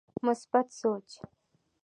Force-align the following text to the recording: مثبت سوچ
مثبت 0.23 0.67
سوچ 0.71 1.19